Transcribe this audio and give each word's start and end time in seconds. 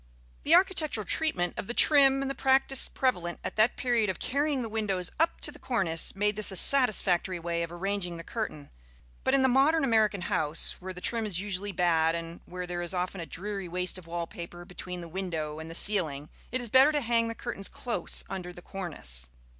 The 0.41 0.55
architectural 0.55 1.05
treatment 1.05 1.53
of 1.57 1.67
the 1.67 1.75
trim, 1.75 2.23
and 2.23 2.31
the 2.31 2.33
practice 2.33 2.89
prevalent 2.89 3.37
at 3.43 3.55
that 3.57 3.77
period 3.77 4.09
of 4.09 4.17
carrying 4.17 4.63
the 4.63 4.67
windows 4.67 5.11
up 5.19 5.39
to 5.41 5.51
the 5.51 5.59
cornice, 5.59 6.15
made 6.15 6.35
this 6.35 6.49
a 6.51 6.55
satisfactory 6.55 7.37
way 7.37 7.61
of 7.61 7.71
arranging 7.71 8.17
the 8.17 8.23
curtain; 8.23 8.71
but 9.23 9.35
in 9.35 9.43
the 9.43 9.47
modern 9.47 9.83
American 9.83 10.21
house, 10.21 10.75
where 10.79 10.91
the 10.91 11.01
trim 11.01 11.27
is 11.27 11.39
usually 11.39 11.71
bad, 11.71 12.15
and 12.15 12.41
where 12.47 12.65
there 12.65 12.81
is 12.81 12.95
often 12.95 13.21
a 13.21 13.27
dreary 13.27 13.67
waste 13.67 13.99
of 13.99 14.07
wall 14.07 14.25
paper 14.25 14.65
between 14.65 15.01
the 15.01 15.07
window 15.07 15.59
and 15.59 15.69
the 15.69 15.75
ceiling, 15.75 16.29
it 16.51 16.59
is 16.59 16.69
better 16.71 16.91
to 16.91 17.01
hang 17.01 17.27
the 17.27 17.35
curtains 17.35 17.69
close 17.69 18.23
under 18.27 18.51
the 18.51 18.63
cornice. 18.63 19.29